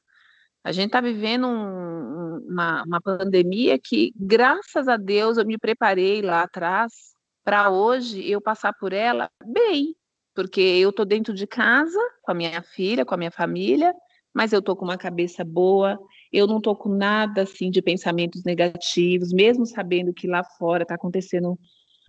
a 0.63 0.71
gente 0.71 0.87
está 0.87 1.01
vivendo 1.01 1.47
um, 1.47 2.37
uma, 2.47 2.83
uma 2.83 3.01
pandemia 3.01 3.77
que, 3.77 4.13
graças 4.15 4.87
a 4.87 4.95
Deus, 4.95 5.37
eu 5.37 5.45
me 5.45 5.57
preparei 5.57 6.21
lá 6.21 6.43
atrás 6.43 7.13
para 7.43 7.69
hoje 7.69 8.25
eu 8.29 8.39
passar 8.39 8.73
por 8.73 8.93
ela 8.93 9.29
bem, 9.45 9.95
porque 10.33 10.61
eu 10.61 10.91
estou 10.91 11.05
dentro 11.05 11.33
de 11.33 11.45
casa 11.45 11.99
com 12.21 12.31
a 12.31 12.35
minha 12.35 12.61
filha, 12.61 13.05
com 13.05 13.13
a 13.13 13.17
minha 13.17 13.31
família, 13.31 13.93
mas 14.33 14.53
eu 14.53 14.59
estou 14.59 14.75
com 14.75 14.85
uma 14.85 14.97
cabeça 14.97 15.43
boa, 15.43 15.99
eu 16.31 16.47
não 16.47 16.57
estou 16.57 16.75
com 16.75 16.89
nada 16.89 17.41
assim 17.41 17.69
de 17.69 17.81
pensamentos 17.81 18.43
negativos, 18.43 19.33
mesmo 19.33 19.65
sabendo 19.65 20.13
que 20.13 20.27
lá 20.27 20.43
fora 20.43 20.83
está 20.83 20.95
acontecendo 20.95 21.59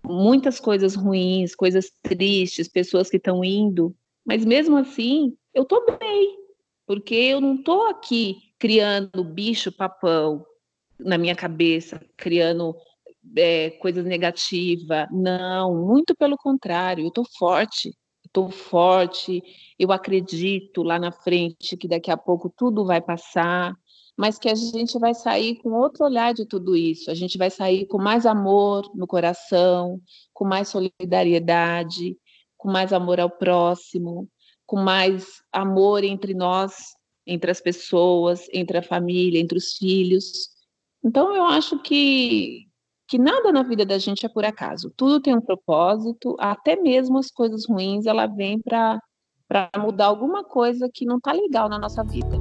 muitas 0.04 0.60
coisas 0.60 0.94
ruins, 0.94 1.56
coisas 1.56 1.90
tristes, 2.02 2.68
pessoas 2.68 3.10
que 3.10 3.16
estão 3.16 3.44
indo, 3.44 3.94
mas 4.24 4.44
mesmo 4.44 4.76
assim 4.76 5.36
eu 5.52 5.64
estou 5.64 5.84
bem, 5.98 6.43
porque 6.86 7.14
eu 7.14 7.40
não 7.40 7.56
estou 7.56 7.88
aqui 7.88 8.36
criando 8.58 9.24
bicho 9.24 9.72
papão 9.72 10.44
na 10.98 11.18
minha 11.18 11.34
cabeça, 11.34 12.00
criando 12.16 12.74
é, 13.36 13.70
coisas 13.70 14.04
negativas. 14.04 15.06
Não, 15.10 15.86
muito 15.86 16.14
pelo 16.14 16.36
contrário, 16.36 17.04
eu 17.04 17.08
estou 17.08 17.24
forte, 17.38 17.94
estou 18.24 18.50
forte, 18.50 19.42
eu 19.78 19.92
acredito 19.92 20.82
lá 20.82 20.98
na 20.98 21.12
frente 21.12 21.76
que 21.76 21.88
daqui 21.88 22.10
a 22.10 22.16
pouco 22.16 22.52
tudo 22.54 22.84
vai 22.84 23.00
passar, 23.00 23.74
mas 24.16 24.38
que 24.38 24.48
a 24.48 24.54
gente 24.54 24.98
vai 24.98 25.14
sair 25.14 25.56
com 25.56 25.70
outro 25.70 26.04
olhar 26.04 26.32
de 26.34 26.46
tudo 26.46 26.76
isso, 26.76 27.10
a 27.10 27.14
gente 27.14 27.36
vai 27.36 27.50
sair 27.50 27.86
com 27.86 27.98
mais 27.98 28.26
amor 28.26 28.90
no 28.94 29.06
coração, 29.06 30.00
com 30.32 30.44
mais 30.44 30.68
solidariedade, 30.68 32.16
com 32.56 32.70
mais 32.70 32.92
amor 32.92 33.20
ao 33.20 33.30
próximo, 33.30 34.28
com 34.66 34.76
mais 34.76 35.42
amor 35.52 36.04
entre 36.04 36.34
nós, 36.34 36.74
entre 37.26 37.50
as 37.50 37.60
pessoas, 37.60 38.46
entre 38.52 38.78
a 38.78 38.82
família, 38.82 39.40
entre 39.40 39.58
os 39.58 39.76
filhos. 39.76 40.48
Então, 41.02 41.34
eu 41.34 41.44
acho 41.44 41.78
que, 41.80 42.66
que 43.08 43.18
nada 43.18 43.52
na 43.52 43.62
vida 43.62 43.84
da 43.84 43.98
gente 43.98 44.24
é 44.24 44.28
por 44.28 44.44
acaso. 44.44 44.92
Tudo 44.96 45.20
tem 45.20 45.36
um 45.36 45.40
propósito, 45.40 46.36
até 46.38 46.76
mesmo 46.76 47.18
as 47.18 47.30
coisas 47.30 47.66
ruins, 47.68 48.06
ela 48.06 48.26
vem 48.26 48.60
para 48.60 49.00
mudar 49.78 50.06
alguma 50.06 50.44
coisa 50.44 50.88
que 50.92 51.04
não 51.04 51.16
está 51.16 51.32
legal 51.32 51.68
na 51.68 51.78
nossa 51.78 52.02
vida. 52.02 52.38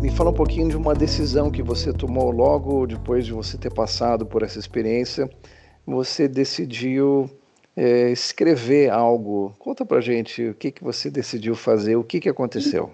Me 0.00 0.10
fala 0.10 0.30
um 0.30 0.34
pouquinho 0.34 0.68
de 0.68 0.76
uma 0.76 0.94
decisão 0.94 1.50
que 1.50 1.62
você 1.62 1.92
tomou 1.92 2.30
logo 2.30 2.86
depois 2.86 3.26
de 3.26 3.32
você 3.32 3.58
ter 3.58 3.74
passado 3.74 4.24
por 4.24 4.42
essa 4.42 4.58
experiência. 4.58 5.28
Você 5.84 6.28
decidiu 6.28 7.28
é, 7.76 8.10
escrever 8.10 8.90
algo. 8.90 9.54
Conta 9.58 9.84
pra 9.84 10.00
gente 10.00 10.48
o 10.48 10.54
que, 10.54 10.72
que 10.72 10.82
você 10.82 11.10
decidiu 11.10 11.54
fazer, 11.54 11.96
o 11.96 12.04
que, 12.04 12.18
que 12.18 12.28
aconteceu. 12.28 12.90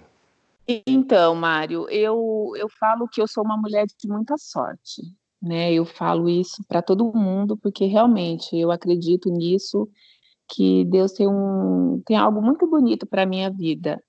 Então, 0.87 1.35
Mário, 1.35 1.89
eu, 1.89 2.53
eu 2.57 2.69
falo 2.69 3.07
que 3.07 3.21
eu 3.21 3.27
sou 3.27 3.43
uma 3.43 3.57
mulher 3.57 3.85
de 3.85 4.07
muita 4.07 4.37
sorte, 4.37 5.01
né? 5.41 5.73
Eu 5.73 5.85
falo 5.85 6.29
isso 6.29 6.63
para 6.67 6.81
todo 6.81 7.13
mundo 7.13 7.57
porque 7.57 7.85
realmente 7.85 8.57
eu 8.57 8.71
acredito 8.71 9.29
nisso 9.29 9.89
que 10.47 10.85
Deus 10.85 11.11
tem 11.13 11.27
um 11.27 12.01
tem 12.05 12.15
algo 12.15 12.41
muito 12.41 12.67
bonito 12.67 13.05
para 13.05 13.25
minha 13.25 13.49
vida, 13.49 14.01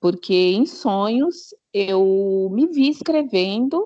porque 0.00 0.52
em 0.52 0.66
sonhos 0.66 1.54
eu 1.72 2.48
me 2.52 2.66
vi 2.68 2.88
escrevendo 2.88 3.84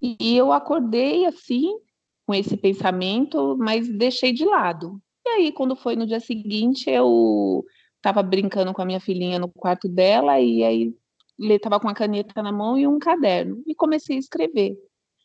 e 0.00 0.36
eu 0.36 0.52
acordei 0.52 1.24
assim 1.24 1.78
com 2.26 2.34
esse 2.34 2.56
pensamento, 2.56 3.56
mas 3.58 3.88
deixei 3.88 4.32
de 4.32 4.44
lado. 4.44 5.00
E 5.26 5.28
aí, 5.30 5.52
quando 5.52 5.74
foi 5.74 5.96
no 5.96 6.06
dia 6.06 6.20
seguinte, 6.20 6.90
eu 6.90 7.64
estava 7.96 8.22
brincando 8.22 8.72
com 8.72 8.82
a 8.82 8.84
minha 8.84 9.00
filhinha 9.00 9.38
no 9.38 9.48
quarto 9.48 9.88
dela, 9.88 10.38
e 10.40 10.62
aí 10.62 10.94
estava 11.38 11.80
com 11.80 11.88
a 11.88 11.94
caneta 11.94 12.42
na 12.42 12.52
mão 12.52 12.78
e 12.78 12.86
um 12.86 12.98
caderno, 12.98 13.62
e 13.66 13.74
comecei 13.74 14.16
a 14.16 14.18
escrever. 14.18 14.76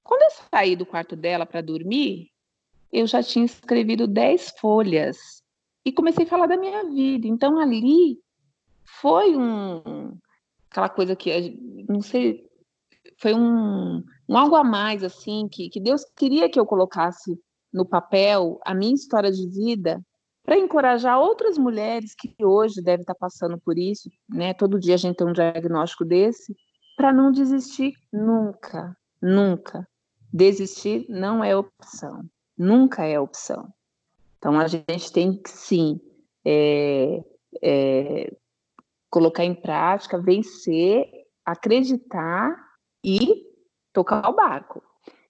Quando 0.04 0.24
eu 0.24 0.30
saí 0.52 0.76
do 0.76 0.86
quarto 0.86 1.16
dela 1.16 1.46
para 1.46 1.62
dormir, 1.62 2.32
eu 2.92 3.06
já 3.06 3.22
tinha 3.22 3.46
escrevido 3.46 4.08
dez 4.08 4.50
folhas 4.60 5.44
e 5.86 5.92
comecei 5.92 6.26
a 6.26 6.28
falar 6.28 6.48
da 6.48 6.58
minha 6.58 6.84
vida. 6.86 7.28
Então 7.28 7.60
ali 7.60 8.20
foi 8.84 9.36
um 9.36 10.18
aquela 10.70 10.90
coisa 10.90 11.16
que 11.16 11.86
não 11.88 12.02
sei, 12.02 12.48
foi 13.20 13.34
um 13.34 14.04
um 14.28 14.38
algo 14.38 14.56
a 14.56 14.64
mais, 14.64 15.04
assim, 15.04 15.48
que, 15.48 15.70
que 15.70 15.80
Deus 15.80 16.06
queria 16.16 16.50
que 16.50 16.60
eu 16.60 16.66
colocasse 16.66 17.40
no 17.74 17.86
papel 17.86 18.60
a 18.66 18.74
minha 18.74 18.94
história 18.94 19.32
de 19.32 19.48
vida 19.50 20.02
para 20.44 20.58
encorajar 20.58 21.20
outras 21.20 21.58
mulheres 21.58 22.16
que 22.16 22.34
hoje 22.44 22.82
devem 22.82 23.02
estar 23.02 23.16
passando 23.16 23.60
por 23.60 23.78
isso, 23.78 24.10
né? 24.28 24.54
Todo 24.54 24.80
dia 24.80 24.96
a 24.96 24.98
gente 24.98 25.16
tem 25.16 25.28
um 25.28 25.34
diagnóstico 25.34 26.04
desse, 26.04 26.56
para 26.98 27.14
não 27.14 27.32
desistir 27.32 27.94
nunca, 28.12 28.98
nunca. 29.22 29.88
Desistir 30.34 31.06
não 31.08 31.44
é 31.44 31.56
opção, 31.56 32.24
nunca 32.58 33.06
é 33.06 33.20
opção. 33.20 33.72
Então 34.38 34.60
a 34.60 34.68
gente 34.68 35.12
tem 35.12 35.40
que 35.40 35.50
sim 35.50 36.02
é, 36.44 37.24
é, 37.62 38.36
colocar 39.10 39.44
em 39.44 39.54
prática, 39.54 40.18
vencer, 40.18 41.08
acreditar 41.46 42.56
e 43.04 43.46
tocar 43.94 44.28
o 44.30 44.36
barco. 44.36 44.82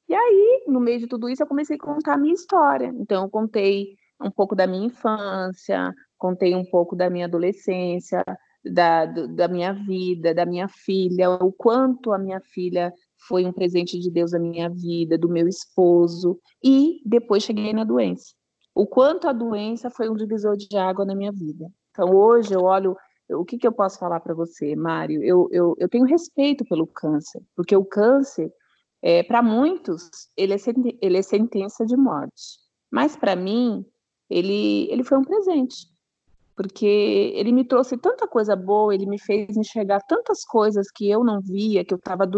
E 0.10 0.16
aí, 0.16 0.64
no 0.68 0.80
meio 0.80 1.00
de 1.00 1.08
tudo 1.08 1.30
isso, 1.30 1.44
eu 1.44 1.48
comecei 1.48 1.76
a 1.76 1.80
contar 1.80 2.16
a 2.16 2.18
minha 2.18 2.34
história. 2.34 2.92
Então, 2.98 3.24
eu 3.24 3.30
contei 3.30 3.96
um 4.20 4.32
pouco 4.32 4.56
da 4.56 4.66
minha 4.66 4.88
infância, 4.88 5.94
contei 6.18 6.56
um 6.56 6.66
pouco 6.66 6.96
da 6.96 7.12
minha 7.12 7.26
adolescência, 7.26 8.24
da, 8.66 9.06
da 9.06 9.48
minha 9.48 9.72
vida, 9.72 10.34
da 10.34 10.46
minha 10.46 10.68
filha, 10.68 11.30
o 11.30 11.52
quanto 11.52 12.12
a 12.12 12.18
minha 12.18 12.42
filha 12.42 12.92
foi 13.28 13.46
um 13.46 13.54
presente 13.54 14.00
de 14.00 14.10
Deus 14.10 14.34
à 14.34 14.40
minha 14.40 14.70
vida, 14.70 15.18
do 15.18 15.30
meu 15.30 15.48
esposo, 15.48 16.40
e 16.64 17.02
depois 17.06 17.44
cheguei 17.44 17.72
na 17.72 17.84
doença. 17.84 18.34
O 18.74 18.88
quanto 18.88 19.28
a 19.28 19.34
doença 19.34 19.90
foi 19.90 20.10
um 20.10 20.16
divisor 20.16 20.58
de 20.58 20.76
água 20.78 21.06
na 21.06 21.16
minha 21.16 21.32
vida. 21.32 21.68
Então, 21.92 22.16
hoje 22.16 22.54
eu 22.54 22.64
olho. 22.64 22.96
O 23.32 23.46
que, 23.46 23.60
que 23.60 23.68
eu 23.68 23.72
posso 23.72 24.00
falar 24.00 24.20
para 24.22 24.34
você, 24.34 24.76
Mário? 24.76 25.24
Eu, 25.24 25.48
eu, 25.52 25.76
eu 25.78 25.88
tenho 25.88 26.06
respeito 26.06 26.66
pelo 26.66 26.88
câncer, 26.88 27.42
porque 27.56 27.76
o 27.76 27.86
câncer, 27.86 28.52
é, 29.02 29.24
para 29.24 29.42
muitos, 29.42 30.10
ele 30.36 30.54
é, 30.54 30.58
ele 31.02 31.18
é 31.18 31.22
sentença 31.22 31.86
de 31.86 31.96
morte. 31.96 32.60
Mas 32.92 33.16
para 33.16 33.36
mim, 33.36 33.86
ele, 34.30 34.88
ele 34.92 35.04
foi 35.04 35.18
um 35.18 35.24
presente, 35.24 35.88
porque 36.56 36.86
ele 37.36 37.52
me 37.52 37.64
trouxe 37.64 37.98
tanta 37.98 38.28
coisa 38.28 38.56
boa, 38.56 38.94
ele 38.94 39.06
me 39.06 39.20
fez 39.20 39.56
enxergar 39.56 40.02
tantas 40.02 40.44
coisas 40.44 40.92
que 40.92 41.10
eu 41.10 41.24
não 41.24 41.40
via, 41.42 41.86
que 41.86 41.94
eu 41.94 41.98
estava 41.98 42.30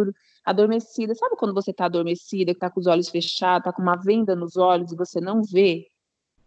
adormecida. 0.46 1.16
Sabe 1.16 1.36
quando 1.36 1.54
você 1.54 1.72
está 1.72 1.86
adormecida, 1.86 2.52
que 2.52 2.58
está 2.58 2.70
com 2.70 2.80
os 2.80 2.88
olhos 2.88 3.10
fechados, 3.10 3.68
está 3.68 3.74
com 3.74 3.82
uma 3.82 3.96
venda 3.96 4.36
nos 4.36 4.58
olhos 4.58 4.92
e 4.92 4.96
você 4.96 5.20
não 5.20 5.42
vê? 5.44 5.88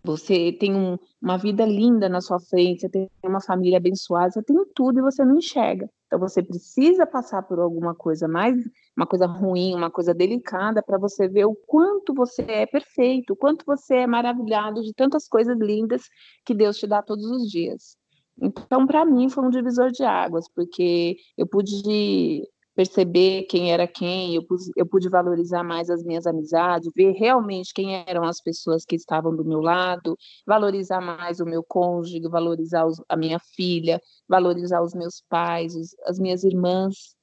Você 0.05 0.53
tem 0.53 0.75
um, 0.75 0.99
uma 1.21 1.39
vida 1.39 1.65
linda 1.65 2.11
na 2.11 2.21
sua 2.21 2.39
frente, 2.39 2.83
você 2.83 2.89
tem 2.91 3.11
uma 3.25 3.41
família 3.41 3.79
abençoada, 3.79 4.33
você 4.33 4.43
tem 4.43 4.57
tudo 4.75 4.99
e 4.99 5.03
você 5.03 5.25
não 5.25 5.39
enxerga. 5.39 5.89
Então 6.07 6.19
você 6.19 6.43
precisa 6.43 7.07
passar 7.07 7.43
por 7.43 7.59
alguma 7.59 7.95
coisa 7.95 8.29
mais, 8.29 8.55
uma 8.95 9.07
coisa 9.07 9.27
ruim, 9.27 9.75
uma 9.75 9.91
coisa 9.91 10.13
delicada, 10.13 10.83
para 10.83 10.99
você 10.99 11.27
ver 11.27 11.47
o 11.47 11.57
quanto 11.67 12.13
você 12.13 12.43
é 12.43 12.67
perfeito, 12.67 13.33
o 13.33 13.37
quanto 13.37 13.65
você 13.65 13.97
é 13.97 14.07
maravilhado 14.07 14.83
de 14.83 14.93
tantas 14.93 15.27
coisas 15.27 15.59
lindas 15.59 16.03
que 16.45 16.55
Deus 16.55 16.77
te 16.77 16.87
dá 16.87 17.03
todos 17.03 17.25
os 17.25 17.51
dias. 17.51 17.97
Então, 18.41 18.87
para 18.87 19.07
mim, 19.07 19.31
foi 19.31 19.45
um 19.45 19.51
divisor 19.51 19.91
de 19.91 20.05
águas, 20.05 20.47
porque 20.55 21.17
eu 21.39 21.47
pude 21.47 22.47
perceber 22.75 23.45
quem 23.45 23.73
era 23.73 23.87
quem, 23.87 24.35
eu 24.35 24.45
pude, 24.45 24.65
eu 24.77 24.85
pude 24.85 25.09
valorizar 25.09 25.63
mais 25.63 25.89
as 25.89 26.03
minhas 26.03 26.27
amizades, 26.27 26.91
ver 26.95 27.13
realmente 27.13 27.73
quem 27.73 28.05
eram 28.07 28.25
as 28.25 28.41
pessoas 28.41 28.85
que 28.85 28.97
estavam 28.97 29.35
do 29.35 29.45
meu 29.45 29.61
lado, 29.61 30.17
valorizar 30.47 31.01
mais 31.01 31.41
o 31.41 31.45
meu 31.45 31.63
cônjuge, 31.63 32.21
valorizar 32.29 32.85
os, 32.85 33.01
a 33.09 33.17
minha 33.17 33.39
filha, 33.39 34.01
valorizar 34.29 34.83
os 34.83 34.95
meus 34.95 35.23
pais, 35.29 35.75
os, 35.77 35.97
as 36.05 36.19
minhas 36.19 36.43
irmãs. 36.43 37.15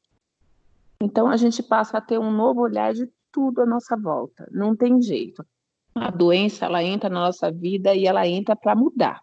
Então 1.02 1.28
a 1.28 1.36
gente 1.36 1.62
passa 1.62 1.98
a 1.98 2.02
ter 2.02 2.18
um 2.18 2.32
novo 2.32 2.62
olhar 2.62 2.94
de 2.94 3.10
tudo 3.32 3.62
à 3.62 3.66
nossa 3.66 3.98
volta, 3.98 4.48
não 4.52 4.76
tem 4.76 5.02
jeito. 5.02 5.46
A 5.94 6.10
doença 6.10 6.66
ela 6.66 6.82
entra 6.82 7.10
na 7.10 7.20
nossa 7.26 7.52
vida 7.52 7.94
e 7.94 8.06
ela 8.06 8.26
entra 8.26 8.56
para 8.56 8.74
mudar. 8.74 9.22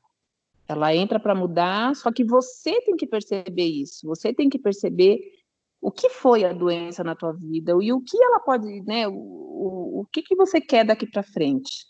Ela 0.68 0.94
entra 0.94 1.18
para 1.18 1.34
mudar, 1.34 1.96
só 1.96 2.12
que 2.12 2.22
você 2.22 2.78
tem 2.82 2.94
que 2.94 3.06
perceber 3.06 3.64
isso. 3.64 4.06
Você 4.06 4.34
tem 4.34 4.50
que 4.50 4.58
perceber 4.58 5.18
o 5.80 5.90
que 5.90 6.10
foi 6.10 6.44
a 6.44 6.52
doença 6.52 7.04
na 7.04 7.14
tua 7.14 7.32
vida 7.32 7.72
e 7.80 7.92
o 7.92 8.00
que 8.00 8.22
ela 8.22 8.40
pode, 8.40 8.82
né? 8.82 9.06
O, 9.06 9.12
o, 9.12 10.00
o 10.00 10.06
que, 10.12 10.22
que 10.22 10.34
você 10.34 10.60
quer 10.60 10.84
daqui 10.84 11.06
para 11.06 11.22
frente? 11.22 11.86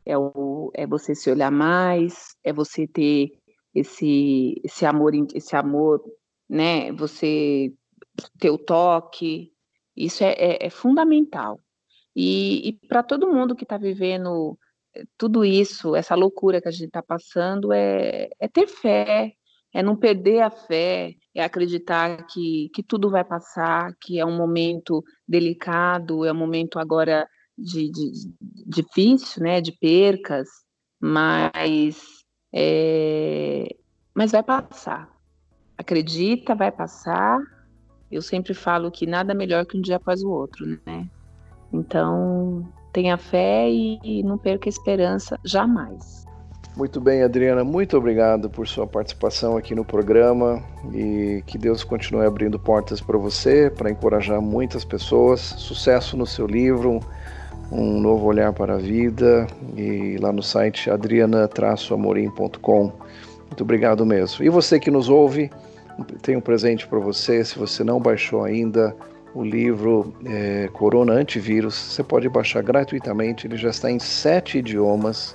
É, 0.07 0.17
o, 0.17 0.71
é 0.73 0.87
você 0.87 1.15
se 1.15 1.31
olhar 1.31 1.51
mais, 1.51 2.35
é 2.43 2.55
você 2.55 2.87
ter 2.87 3.39
esse, 3.75 4.59
esse 4.65 4.87
amor, 4.87 5.13
esse 5.35 5.55
amor, 5.55 6.03
né? 6.49 6.91
Você 6.93 7.75
ter 8.39 8.49
o 8.49 8.57
toque. 8.57 9.53
Isso 9.95 10.25
é, 10.25 10.33
é, 10.33 10.67
é 10.67 10.71
fundamental. 10.71 11.61
E, 12.15 12.71
e 12.71 12.73
para 12.89 13.03
todo 13.03 13.31
mundo 13.31 13.55
que 13.55 13.65
está 13.65 13.77
vivendo 13.77 14.59
eh, 14.95 15.05
tudo 15.19 15.45
isso, 15.45 15.95
essa 15.95 16.15
loucura 16.15 16.63
que 16.63 16.69
a 16.69 16.71
gente 16.71 16.87
está 16.87 17.03
passando, 17.03 17.71
é, 17.71 18.31
é 18.41 18.49
ter 18.49 18.67
fé, 18.67 19.35
é 19.77 19.83
não 19.83 19.95
perder 19.95 20.41
a 20.41 20.49
fé, 20.49 21.13
é 21.35 21.45
acreditar 21.45 22.27
que, 22.29 22.71
que 22.73 22.83
tudo 22.83 23.11
vai 23.11 23.23
passar, 23.23 23.93
que 24.01 24.19
é 24.19 24.25
um 24.25 24.35
momento 24.35 25.05
delicado, 25.29 26.25
é 26.25 26.33
um 26.33 26.37
momento 26.37 26.79
agora 26.79 27.29
de, 27.59 27.91
de, 27.91 28.11
difícil, 28.67 29.43
né, 29.43 29.61
de 29.61 29.73
percas, 29.73 30.49
mas, 30.99 32.01
é, 32.55 33.69
mas 34.15 34.33
vai 34.33 34.43
passar. 34.43 35.11
Acredita, 35.77 36.55
vai 36.55 36.73
passar. 36.73 37.39
Eu 38.11 38.23
sempre 38.23 38.55
falo 38.55 38.91
que 38.91 39.07
nada 39.07 39.35
melhor 39.35 39.67
que 39.67 39.77
um 39.77 39.83
dia 39.83 39.97
após 39.97 40.23
o 40.23 40.31
outro, 40.31 40.65
né? 40.87 41.07
Então, 41.71 42.67
tenha 42.95 43.19
fé 43.19 43.71
e 43.71 44.23
não 44.23 44.39
perca 44.39 44.71
a 44.71 44.71
esperança 44.71 45.39
jamais. 45.45 46.26
Muito 46.77 47.01
bem, 47.01 47.23
Adriana, 47.23 47.65
muito 47.65 47.97
obrigado 47.97 48.51
por 48.51 48.69
sua 48.69 48.87
participação 48.87 49.57
aqui 49.57 49.75
no 49.75 49.83
programa 49.83 50.63
e 50.93 51.43
que 51.47 51.57
Deus 51.57 51.83
continue 51.83 52.27
abrindo 52.27 52.59
portas 52.59 53.01
para 53.01 53.17
você, 53.17 53.73
para 53.75 53.91
encorajar 53.91 54.43
muitas 54.43 54.85
pessoas. 54.85 55.41
Sucesso 55.41 56.19
no 56.19 56.27
seu 56.27 56.47
livro, 56.47 57.01
um 57.73 57.99
novo 57.99 58.27
olhar 58.27 58.53
para 58.53 58.75
a 58.75 58.77
vida 58.77 59.47
e 59.75 60.19
lá 60.21 60.31
no 60.31 60.43
site 60.43 60.91
adriana-amorim.com. 60.91 62.93
Muito 63.47 63.63
obrigado 63.63 64.05
mesmo. 64.05 64.45
E 64.45 64.51
você 64.51 64.79
que 64.79 64.91
nos 64.91 65.09
ouve, 65.09 65.51
tem 66.21 66.37
um 66.37 66.43
presente 66.43 66.87
para 66.87 66.99
você. 66.99 67.43
Se 67.43 67.59
você 67.59 67.83
não 67.83 67.99
baixou 67.99 68.45
ainda 68.45 68.95
o 69.35 69.43
livro 69.43 70.13
é, 70.27 70.69
Corona 70.75 71.15
Antivírus, 71.15 71.75
você 71.75 72.03
pode 72.03 72.29
baixar 72.29 72.63
gratuitamente. 72.63 73.47
Ele 73.47 73.57
já 73.57 73.71
está 73.71 73.91
em 73.91 73.99
sete 73.99 74.59
idiomas 74.59 75.35